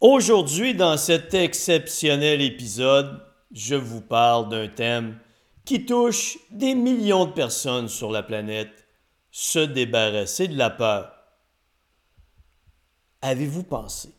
[0.00, 5.18] Aujourd'hui, dans cet exceptionnel épisode, je vous parle d'un thème
[5.64, 8.86] qui touche des millions de personnes sur la planète,
[9.32, 11.12] se débarrasser de la peur.
[13.22, 14.10] Avez-vous pensé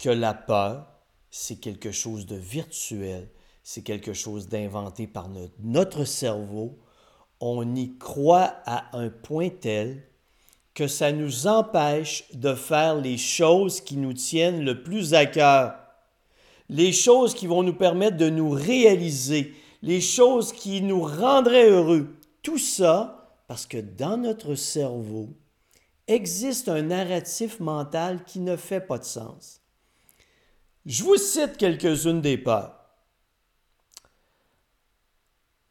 [0.00, 0.88] que la peur,
[1.30, 3.30] c'est quelque chose de virtuel,
[3.62, 5.28] c'est quelque chose d'inventé par
[5.60, 6.80] notre, cerveau,
[7.38, 10.02] on y croit à un point tel
[10.74, 15.76] que ça nous empêche de faire les choses qui nous tiennent le plus à cœur,
[16.68, 22.16] les choses qui vont nous permettre de nous réaliser, les choses qui nous rendraient heureux.
[22.42, 25.28] Tout ça parce que dans notre cerveau
[26.08, 29.60] existe un narratif mental qui ne fait pas de sens.
[30.86, 32.80] Je vous cite quelques-unes des peurs.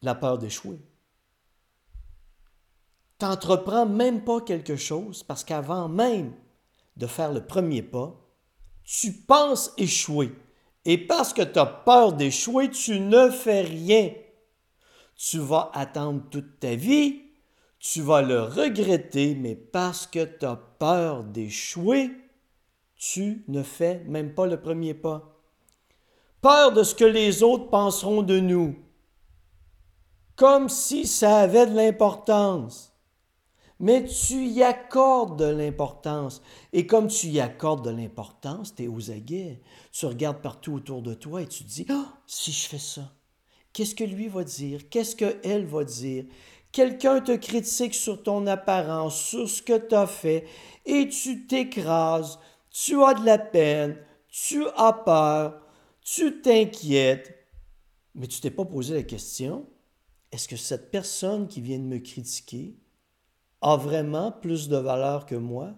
[0.02, 0.78] La peur d'échouer
[3.18, 6.32] t'entreprends même pas quelque chose parce qu'avant même
[6.96, 8.14] de faire le premier pas,
[8.84, 10.32] tu penses échouer.
[10.84, 14.12] Et parce que tu as peur d'échouer, tu ne fais rien.
[15.16, 17.22] Tu vas attendre toute ta vie,
[17.78, 22.10] tu vas le regretter, mais parce que tu as peur d'échouer,
[22.96, 25.40] tu ne fais même pas le premier pas.
[26.40, 28.76] Peur de ce que les autres penseront de nous,
[30.36, 32.93] comme si ça avait de l'importance
[33.80, 36.42] mais tu y accordes de l'importance.
[36.72, 39.60] Et comme tu y accordes de l'importance, tu es aux aguets.
[39.92, 43.12] Tu regardes partout autour de toi et tu te dis, ah, si je fais ça,
[43.72, 44.88] qu'est-ce que lui va dire?
[44.88, 46.24] Qu'est-ce qu'elle va dire?
[46.72, 50.44] Quelqu'un te critique sur ton apparence, sur ce que tu as fait,
[50.86, 52.38] et tu t'écrases,
[52.70, 53.96] tu as de la peine,
[54.28, 55.60] tu as peur,
[56.00, 57.48] tu t'inquiètes,
[58.16, 59.68] mais tu t'es pas posé la question,
[60.32, 62.76] est-ce que cette personne qui vient de me critiquer,
[63.64, 65.70] a vraiment plus de valeur que moi?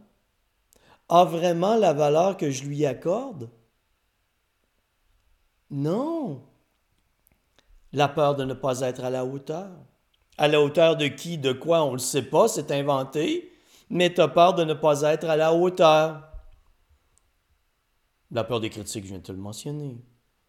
[1.09, 3.49] A vraiment la valeur que je lui accorde?
[5.71, 6.43] Non.
[7.93, 9.71] La peur de ne pas être à la hauteur.
[10.37, 13.53] À la hauteur de qui, de quoi, on ne le sait pas, c'est inventé,
[13.89, 16.29] mais tu as peur de ne pas être à la hauteur.
[18.33, 20.05] La peur des critiques, je viens de te le mentionner.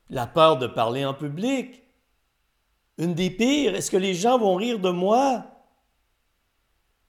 [0.10, 1.84] La peur de parler en public.
[2.98, 5.57] Une des pires, est-ce que les gens vont rire de moi?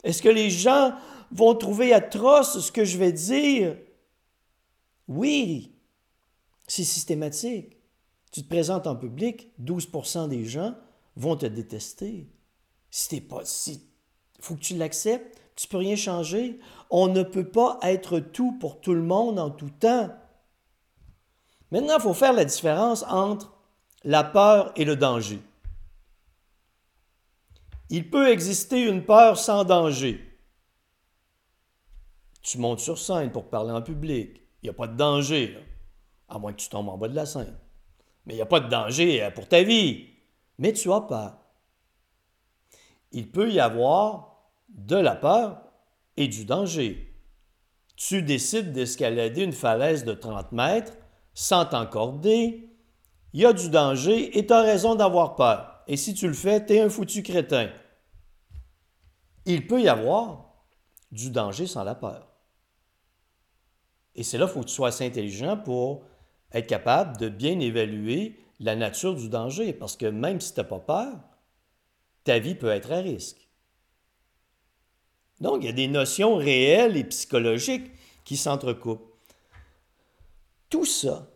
[0.04, 0.94] Est-ce que les gens
[1.32, 3.76] vont trouver atroce ce que je vais dire?
[5.08, 5.72] Oui,
[6.66, 7.76] c'est systématique.
[8.30, 9.88] Tu te présentes en public, 12
[10.28, 10.74] des gens
[11.16, 12.28] vont te détester.
[12.90, 13.88] Si t'es pas, si,
[14.40, 15.40] faut que tu l'acceptes.
[15.56, 16.60] Tu peux rien changer.
[16.90, 20.10] On ne peut pas être tout pour tout le monde en tout temps.
[21.70, 23.52] Maintenant, il faut faire la différence entre
[24.04, 25.40] la peur et le danger.
[27.90, 30.24] Il peut exister une peur sans danger.
[32.42, 34.42] Tu montes sur scène pour parler en public.
[34.62, 35.56] Il n'y a pas de danger,
[36.28, 37.56] à moins que tu tombes en bas de la scène.
[38.26, 40.06] Mais il n'y a pas de danger euh, pour ta vie.
[40.58, 41.38] Mais tu as peur.
[43.12, 45.62] Il peut y avoir de la peur
[46.16, 47.14] et du danger.
[47.96, 50.92] Tu décides d'escalader une falaise de 30 mètres
[51.32, 52.68] sans t'encorder.
[53.32, 55.77] Il y a du danger et tu as raison d'avoir peur.
[55.88, 57.70] Et si tu le fais, tu es un foutu crétin.
[59.46, 60.54] Il peut y avoir
[61.10, 62.28] du danger sans la peur.
[64.14, 66.04] Et c'est là qu'il faut que tu sois assez intelligent pour
[66.52, 70.64] être capable de bien évaluer la nature du danger, parce que même si tu n'as
[70.64, 71.20] pas peur,
[72.24, 73.48] ta vie peut être à risque.
[75.40, 77.90] Donc, il y a des notions réelles et psychologiques
[78.24, 79.14] qui s'entrecoupent.
[80.68, 81.30] Tout ça,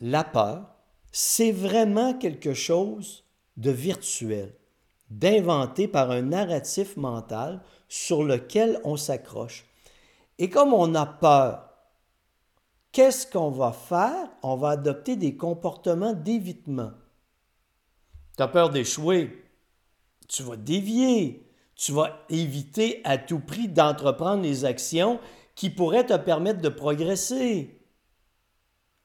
[0.00, 0.74] la peur,
[1.12, 3.27] c'est vraiment quelque chose
[3.58, 4.54] de virtuel,
[5.10, 9.66] d'inventer par un narratif mental sur lequel on s'accroche.
[10.38, 11.68] Et comme on a peur,
[12.92, 14.30] qu'est-ce qu'on va faire?
[14.42, 16.92] On va adopter des comportements d'évitement.
[18.36, 19.44] Tu as peur d'échouer,
[20.28, 25.18] tu vas dévier, tu vas éviter à tout prix d'entreprendre les actions
[25.56, 27.82] qui pourraient te permettre de progresser.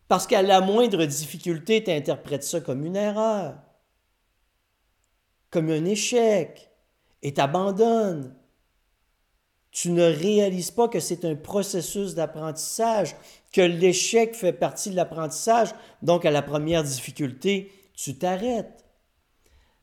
[0.07, 3.55] Parce qu'à la moindre difficulté, tu interprètes ça comme une erreur
[5.53, 6.71] comme un échec
[7.21, 8.35] et t'abandonnes.
[9.69, 13.15] Tu ne réalises pas que c'est un processus d'apprentissage,
[13.51, 15.69] que l'échec fait partie de l'apprentissage,
[16.01, 18.83] donc à la première difficulté, tu t'arrêtes.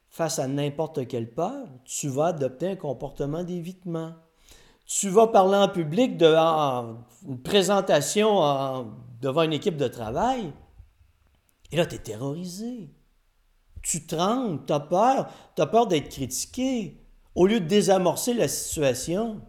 [0.09, 4.13] Face à n'importe quelle peur, tu vas adopter un comportement d'évitement.
[4.87, 6.35] Tu vas parler en public de
[7.29, 10.53] une présentation devant une équipe de travail,
[11.71, 12.91] et là, tu es terrorisé.
[13.83, 16.97] Tu trembles, tu as peur, tu as peur d'être critiqué.
[17.35, 19.41] Au lieu de désamorcer la situation,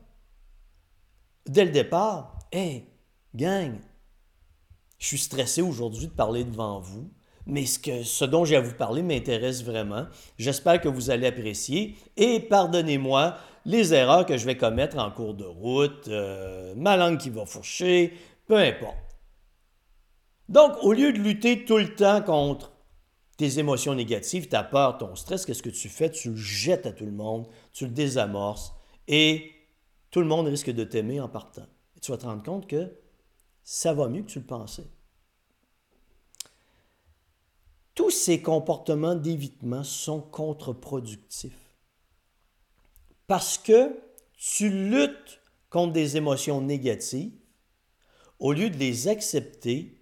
[1.45, 2.85] dès le départ, hé,
[3.35, 3.79] gang,
[4.99, 7.09] Je suis stressé aujourd'hui de parler devant vous,
[7.45, 10.05] mais ce dont j'ai à vous parler m'intéresse vraiment.
[10.37, 13.35] J'espère que vous allez apprécier et pardonnez-moi
[13.65, 17.45] les erreurs que je vais commettre en cours de route, euh, ma langue qui va
[17.45, 18.13] fourcher,
[18.47, 18.97] peu importe.
[20.49, 22.70] Donc, au lieu de lutter tout le temps contre
[23.41, 26.11] tes émotions négatives, ta peur, ton stress, qu'est-ce que tu fais?
[26.11, 28.71] Tu le jettes à tout le monde, tu le désamorces
[29.07, 29.51] et
[30.11, 31.65] tout le monde risque de t'aimer en partant.
[31.97, 32.93] Et tu vas te rendre compte que
[33.63, 34.85] ça va mieux que tu le pensais.
[37.95, 41.75] Tous ces comportements d'évitement sont contre-productifs.
[43.25, 43.97] Parce que
[44.37, 45.41] tu luttes
[45.71, 47.33] contre des émotions négatives
[48.37, 49.99] au lieu de les accepter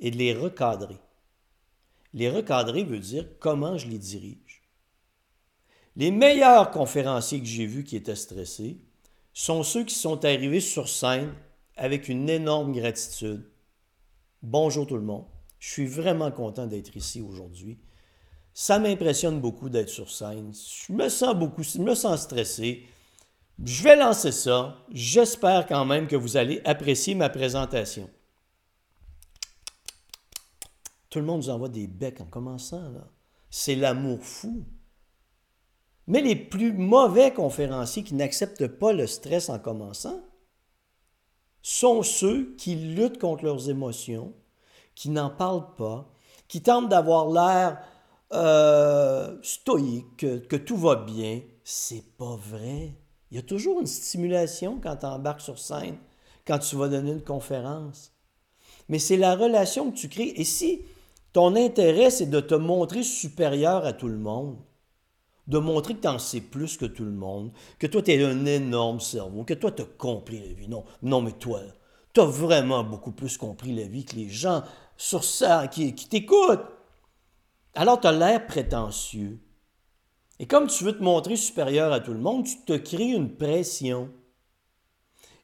[0.00, 0.98] et de les recadrer.
[2.14, 4.62] Les recadrer veut dire comment je les dirige.
[5.96, 8.78] Les meilleurs conférenciers que j'ai vus qui étaient stressés
[9.32, 11.34] sont ceux qui sont arrivés sur scène
[11.76, 13.50] avec une énorme gratitude.
[14.42, 15.24] Bonjour tout le monde.
[15.58, 17.80] Je suis vraiment content d'être ici aujourd'hui.
[18.52, 20.52] Ça m'impressionne beaucoup d'être sur scène.
[20.86, 22.84] Je me sens beaucoup, je me sens stressé.
[23.64, 24.76] Je vais lancer ça.
[24.92, 28.08] J'espère quand même que vous allez apprécier ma présentation.
[31.14, 32.90] Tout le monde nous envoie des becs en commençant.
[33.48, 34.64] C'est l'amour fou.
[36.08, 40.20] Mais les plus mauvais conférenciers qui n'acceptent pas le stress en commençant
[41.62, 44.34] sont ceux qui luttent contre leurs émotions,
[44.96, 46.12] qui n'en parlent pas,
[46.48, 47.80] qui tentent d'avoir l'air
[48.32, 51.42] euh, stoïque, que, que, tout va bien.
[51.62, 52.96] C'est pas vrai.
[53.30, 55.96] Il y a toujours une stimulation quand tu embarques sur scène,
[56.44, 58.10] quand tu vas donner une conférence.
[58.88, 60.32] Mais c'est la relation que tu crées.
[60.34, 60.82] Et si
[61.34, 64.56] ton intérêt, c'est de te montrer supérieur à tout le monde,
[65.48, 68.24] de montrer que tu en sais plus que tout le monde, que toi, tu es
[68.24, 70.68] un énorme cerveau, que toi, tu as compris la vie.
[70.68, 71.60] Non, non, mais toi,
[72.12, 74.62] tu as vraiment beaucoup plus compris la vie que les gens
[74.96, 76.70] sur ça qui, qui t'écoutent.
[77.74, 79.40] Alors, tu as l'air prétentieux.
[80.38, 83.34] Et comme tu veux te montrer supérieur à tout le monde, tu te crées une
[83.34, 84.08] pression.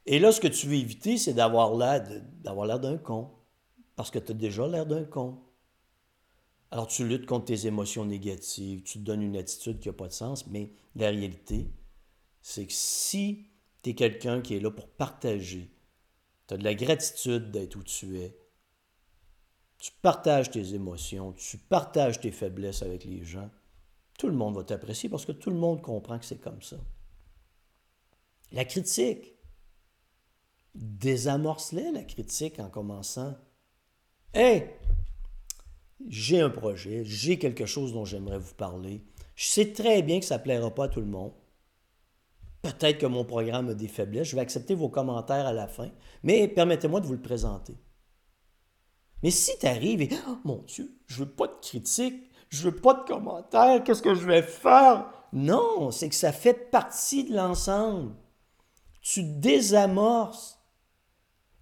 [0.07, 3.31] Et là, ce que tu veux éviter, c'est d'avoir l'air d'un con.
[3.97, 5.50] Parce que tu as déjà l'air d'un con.
[6.71, 10.07] Alors tu luttes contre tes émotions négatives, tu te donnes une attitude qui n'a pas
[10.07, 11.69] de sens, mais la réalité,
[12.43, 13.47] c'est que si
[13.83, 15.71] tu es quelqu'un qui est là pour partager,
[16.47, 18.37] tu as de la gratitude d'être où tu es,
[19.79, 23.51] tu partages tes émotions, tu partages tes faiblesses avec les gens,
[24.19, 26.77] tout le monde va t'apprécier parce que tout le monde comprend que c'est comme ça.
[28.53, 29.35] La critique,
[30.75, 33.37] désamorce-les la critique en commençant.
[34.35, 34.67] Hé,
[36.09, 39.05] j'ai un projet, j'ai quelque chose dont j'aimerais vous parler.
[39.35, 41.33] Je sais très bien que ça ne plaira pas à tout le monde.
[42.63, 43.89] Peut-être que mon programme a des.
[43.89, 45.91] Je vais accepter vos commentaires à la fin,
[46.23, 47.79] mais permettez-moi de vous le présenter.
[49.23, 52.77] Mais si tu arrives et oh, mon Dieu, je veux pas de critique, je veux
[52.77, 55.07] pas de commentaires, qu'est-ce que je vais faire?
[55.33, 58.15] Non, c'est que ça fait partie de l'ensemble.
[59.01, 60.60] Tu désamorces.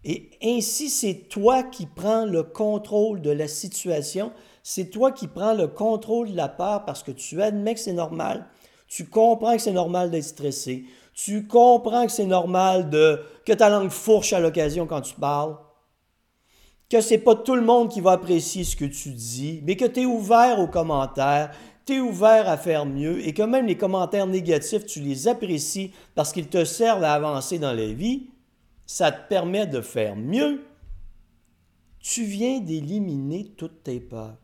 [0.05, 5.55] Et ainsi, c'est toi qui prends le contrôle de la situation, c'est toi qui prends
[5.55, 8.47] le contrôle de la peur parce que tu admets que c'est normal,
[8.87, 10.85] tu comprends que c'est normal d'être stressé,
[11.15, 15.57] tu comprends que c'est normal de que ta langue fourche à l'occasion quand tu parles,
[16.89, 19.85] que c'est pas tout le monde qui va apprécier ce que tu dis, mais que
[19.85, 21.51] tu es ouvert aux commentaires,
[21.85, 25.93] tu es ouvert à faire mieux et que même les commentaires négatifs, tu les apprécies
[26.15, 28.29] parce qu'ils te servent à avancer dans la vie
[28.89, 30.67] ça te permet de faire mieux,
[32.01, 34.39] tu viens d'éliminer toutes tes peurs.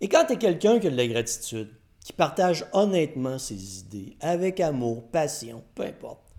[0.00, 4.16] Et quand tu es quelqu'un qui a de la gratitude, qui partage honnêtement ses idées,
[4.18, 6.34] avec amour, passion, peu importe,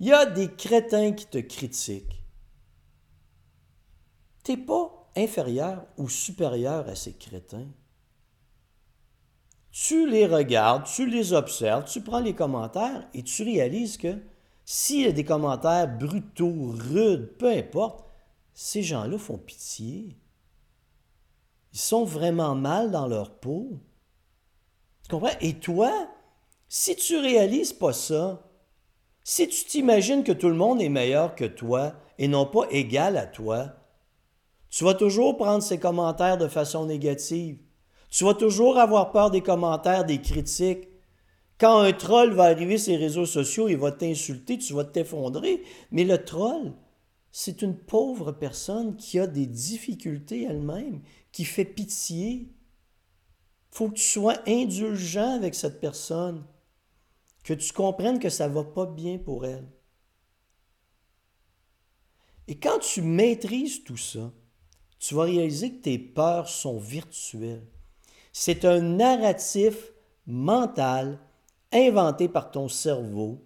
[0.00, 2.24] il y a des crétins qui te critiquent.
[4.42, 7.68] Tu n'es pas inférieur ou supérieur à ces crétins.
[9.70, 14.18] Tu les regardes, tu les observes, tu prends les commentaires et tu réalises que
[14.72, 18.04] s'il y a des commentaires brutaux, rudes, peu importe,
[18.54, 20.16] ces gens-là font pitié.
[21.72, 23.80] Ils sont vraiment mal dans leur peau.
[25.02, 25.36] Tu comprends?
[25.40, 25.90] Et toi,
[26.68, 28.48] si tu réalises pas ça,
[29.24, 33.16] si tu t'imagines que tout le monde est meilleur que toi et non pas égal
[33.16, 33.72] à toi,
[34.68, 37.58] tu vas toujours prendre ces commentaires de façon négative.
[38.08, 40.86] Tu vas toujours avoir peur des commentaires, des critiques.
[41.60, 45.62] Quand un troll va arriver sur les réseaux sociaux, il va t'insulter, tu vas t'effondrer.
[45.90, 46.72] Mais le troll,
[47.32, 51.02] c'est une pauvre personne qui a des difficultés elle-même,
[51.32, 52.48] qui fait pitié.
[53.72, 56.46] Faut que tu sois indulgent avec cette personne,
[57.44, 59.68] que tu comprennes que ça ne va pas bien pour elle.
[62.48, 64.32] Et quand tu maîtrises tout ça,
[64.98, 67.66] tu vas réaliser que tes peurs sont virtuelles.
[68.32, 69.92] C'est un narratif
[70.26, 71.18] mental
[71.72, 73.44] inventé par ton cerveau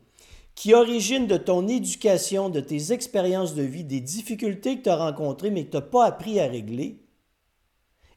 [0.55, 4.97] qui origine de ton éducation, de tes expériences de vie, des difficultés que tu as
[4.97, 7.05] rencontrées mais que tu n'as pas appris à régler.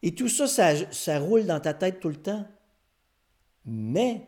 [0.03, 2.45] Et tout ça, ça, ça roule dans ta tête tout le temps.
[3.65, 4.27] Mais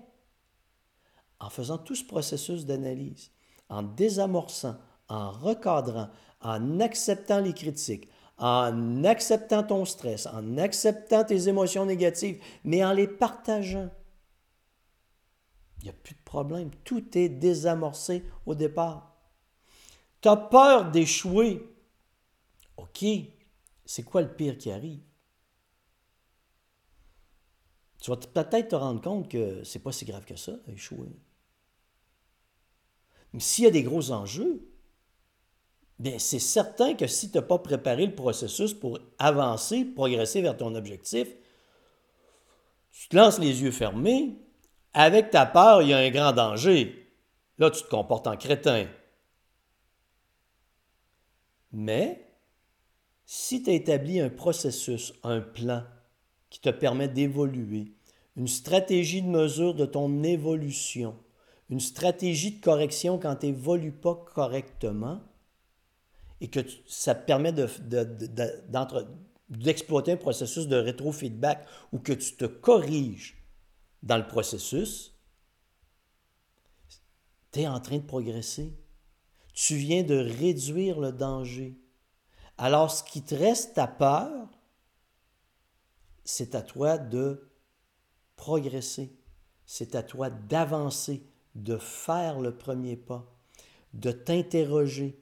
[1.39, 3.31] en faisant tout ce processus d'analyse,
[3.69, 4.75] en désamorçant,
[5.07, 6.09] en recadrant,
[6.41, 12.93] en acceptant les critiques, en acceptant ton stress, en acceptant tes émotions négatives, mais en
[12.93, 13.89] les partageant.
[15.79, 16.71] Il n'y a plus de problème.
[16.83, 19.15] Tout est désamorcé au départ.
[20.21, 21.63] Tu as peur d'échouer.
[22.77, 23.05] OK,
[23.85, 25.01] c'est quoi le pire qui arrive?
[28.01, 31.09] Tu vas peut-être te rendre compte que c'est pas si grave que ça, échouer.
[33.33, 34.69] Mais s'il y a des gros enjeux,
[35.99, 40.57] bien, c'est certain que si tu n'as pas préparé le processus pour avancer, progresser vers
[40.57, 41.27] ton objectif,
[42.91, 44.37] tu te lances les yeux fermés,
[44.93, 47.07] avec ta peur, il y a un grand danger.
[47.57, 48.87] Là, tu te comportes en crétin.
[51.71, 52.25] Mais,
[53.25, 55.83] si tu as un processus, un plan
[56.49, 57.93] qui te permet d'évoluer,
[58.35, 61.15] une stratégie de mesure de ton évolution,
[61.69, 65.21] une stratégie de correction quand tu n'évolues pas correctement,
[66.41, 67.53] et que ça te permet
[69.49, 73.38] d'exploiter un processus de rétrofeedback ou que tu te corriges
[74.03, 75.15] dans le processus,
[77.51, 78.73] tu es en train de progresser.
[79.53, 81.77] Tu viens de réduire le danger.
[82.57, 84.47] Alors, ce qui te reste à peur,
[86.23, 87.49] c'est à toi de
[88.35, 89.17] progresser.
[89.65, 91.23] C'est à toi d'avancer,
[91.55, 93.25] de faire le premier pas,
[93.93, 95.19] de t'interroger,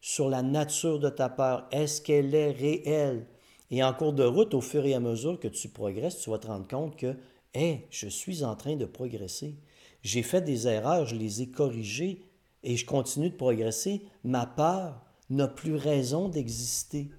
[0.00, 1.66] sur la nature de ta peur.
[1.70, 3.26] Est-ce qu'elle est réelle?
[3.70, 6.38] Et en cours de route, au fur et à mesure que tu progresses, tu vas
[6.38, 7.16] te rendre compte que,
[7.54, 9.56] hé, je suis en train de progresser.
[10.02, 12.22] J'ai fait des erreurs, je les ai corrigées
[12.62, 14.02] et je continue de progresser.
[14.22, 17.10] Ma peur n'a plus raison d'exister.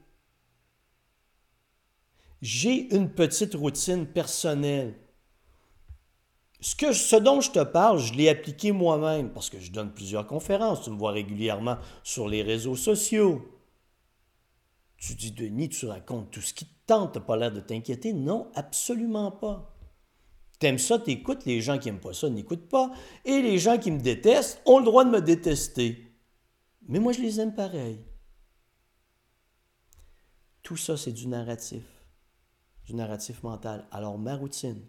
[2.42, 4.96] J'ai une petite routine personnelle
[6.65, 10.25] ce, ce dont je te parle, je l'ai appliqué moi-même parce que je donne plusieurs
[10.25, 10.82] conférences.
[10.82, 13.48] Tu me vois régulièrement sur les réseaux sociaux.
[14.98, 17.60] Tu dis, Denis, tu racontes tout ce qui te tente, tu n'as pas l'air de
[17.60, 18.13] t'inquiéter.
[18.13, 19.75] Non, absolument pas.
[20.60, 21.46] T'aimes ça, t'écoutes.
[21.46, 22.92] Les gens qui n'aiment pas ça n'écoutent pas.
[23.26, 26.12] Et les gens qui me détestent ont le droit de me détester.
[26.88, 28.00] Mais moi, je les aime pareil.
[30.64, 31.84] Tout ça, c'est du narratif.
[32.86, 33.88] Du narratif mental.
[33.92, 34.82] Alors, ma routine,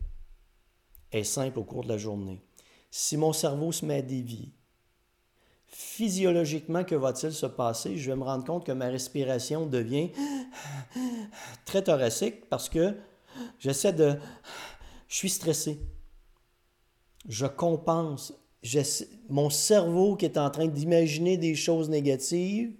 [1.12, 2.42] est simple au cours de la journée.
[2.90, 4.52] Si mon cerveau se met à dévier,
[5.66, 7.96] physiologiquement, que va-t-il se passer?
[7.96, 10.10] Je vais me rendre compte que ma respiration devient
[11.64, 12.94] très thoracique parce que
[13.58, 14.18] j'essaie de...
[15.08, 15.80] Je suis stressé.
[17.28, 18.34] Je compense.
[19.28, 22.72] Mon cerveau qui est en train d'imaginer des choses négatives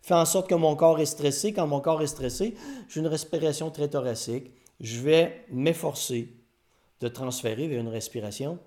[0.00, 1.52] fait en sorte que mon corps est stressé.
[1.52, 2.56] Quand mon corps est stressé,
[2.88, 4.52] j'ai une respiration très thoracique.
[4.80, 6.34] Je vais m'efforcer
[7.00, 8.58] de transférer vers une respiration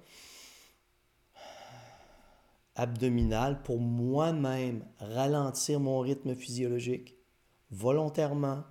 [2.75, 7.15] abdominale pour moi-même ralentir mon rythme physiologique
[7.71, 8.63] volontairement.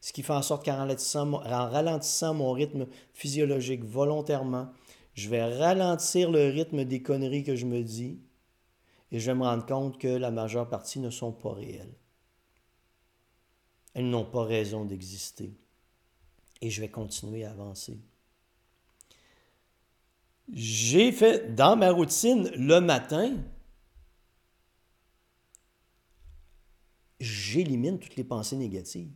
[0.00, 4.68] Ce qui fait en sorte qu'en ralentissant, en ralentissant mon rythme physiologique volontairement,
[5.14, 8.20] je vais ralentir le rythme des conneries que je me dis
[9.10, 11.94] et je vais me rendre compte que la majeure partie ne sont pas réelles.
[13.94, 15.52] Elles n'ont pas raison d'exister.
[16.60, 17.98] Et je vais continuer à avancer.
[20.52, 23.36] J'ai fait dans ma routine le matin,
[27.20, 29.10] j'élimine toutes les pensées négatives.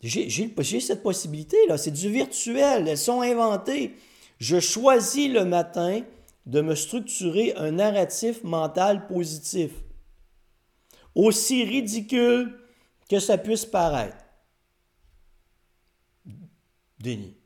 [0.00, 3.94] J'ai cette possibilité-là, c'est du virtuel, elles sont inventées.
[4.38, 6.02] Je choisis le matin
[6.46, 9.72] de me structurer un narratif mental positif,
[11.14, 12.58] aussi ridicule
[13.08, 14.24] que ça puisse paraître.
[17.00, 17.38] Déni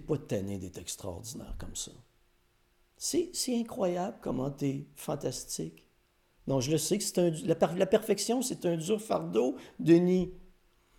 [0.00, 1.92] pas tanné d'être extraordinaire comme ça.
[2.96, 5.84] C'est, incroyable comment tu es fantastique.
[6.46, 7.30] Non, je le sais que c'est un,
[7.76, 10.32] la perfection, c'est un dur fardeau, Denis.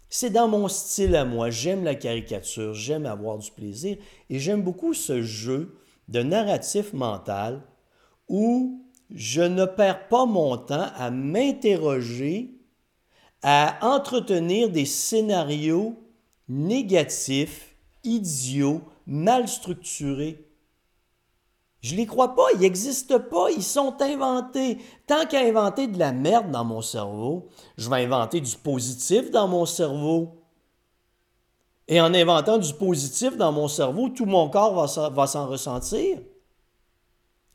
[0.10, 1.50] C'est dans mon style à moi.
[1.50, 3.98] J'aime la caricature, j'aime avoir du plaisir
[4.30, 7.62] et j'aime beaucoup ce jeu de narratif mental
[8.30, 12.56] où je ne perds pas mon temps à m'interroger,
[13.42, 15.96] à entretenir des scénarios
[16.50, 20.47] négatifs idiot, mal structuré.
[21.88, 24.78] Je les crois pas, ils n'existent pas, ils sont inventés.
[25.06, 29.48] Tant qu'à inventer de la merde dans mon cerveau, je vais inventer du positif dans
[29.48, 30.44] mon cerveau.
[31.88, 36.20] Et en inventant du positif dans mon cerveau, tout mon corps va s'en ressentir.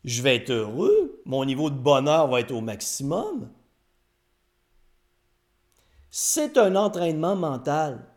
[0.03, 3.51] Je vais être heureux, mon niveau de bonheur va être au maximum.
[6.11, 8.12] C'est un entraînement mental.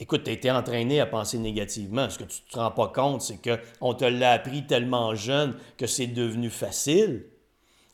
[0.00, 2.08] Écoute, tu as été entraîné à penser négativement.
[2.08, 5.56] Ce que tu ne te rends pas compte, c'est qu'on te l'a appris tellement jeune
[5.76, 7.24] que c'est devenu facile.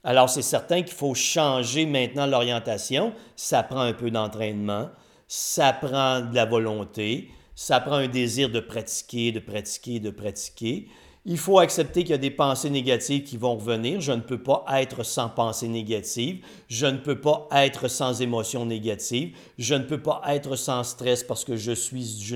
[0.02, 3.14] Alors, c'est certain qu'il faut changer maintenant l'orientation.
[3.36, 4.90] Ça prend un peu d'entraînement,
[5.28, 10.88] ça prend de la volonté, ça prend un désir de pratiquer, de pratiquer, de pratiquer.
[11.26, 14.00] Il faut accepter qu'il y a des pensées négatives qui vont revenir.
[14.02, 16.44] Je ne peux pas être sans pensée négative.
[16.68, 19.34] Je ne peux pas être sans émotion négative.
[19.56, 21.70] Je ne peux pas être sans stress parce que je,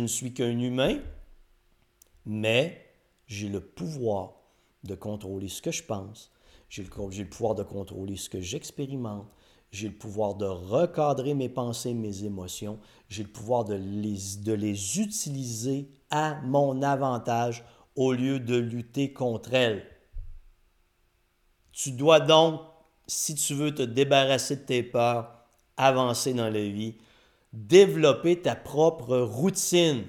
[0.01, 1.01] ne suis qu'un humain.
[2.25, 2.83] Mais
[3.27, 4.33] j'ai le pouvoir
[4.85, 6.33] de contrôler ce que je pense.
[6.71, 9.27] J'ai le, pouvoir de contrôler ce que j'expérimente.
[9.71, 12.79] J'ai le pouvoir de recadrer mes pensées, mes émotions.
[13.11, 17.65] J'ai le pouvoir de les utiliser à mon avantage
[17.99, 19.85] au lieu de lutter contre elles.
[21.73, 22.61] Tu dois donc,
[23.09, 25.45] si tu veux te débarrasser de tes peurs,
[25.77, 26.95] avancer dans la vie,
[27.53, 30.05] développer ta propre routine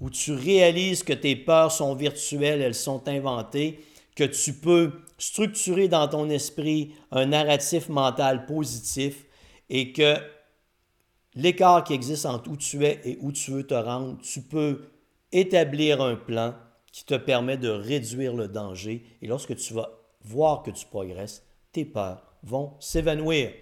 [0.00, 3.84] où tu réalises que tes peurs sont virtuelles, elles sont inventées,
[4.16, 9.26] que tu peux structurer dans ton esprit un narratif mental positif
[9.68, 10.16] et que
[11.34, 14.88] l'écart qui existe entre où tu es et où tu veux te rendre, tu peux
[15.32, 16.54] établir un plan
[16.92, 19.04] qui te permet de réduire le danger.
[19.22, 23.52] Et lorsque tu vas voir que tu progresses, tes peurs vont s'évanouir.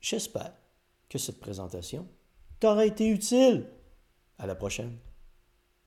[0.00, 0.52] J'espère
[1.08, 2.06] que cette présentation
[2.60, 3.66] t'aura été utile.
[4.38, 4.96] À la prochaine.